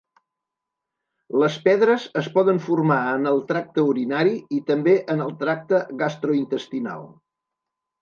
[1.43, 7.11] Les pedres es poden formar en el tracte urinari i també en el tracte gastrointestinal.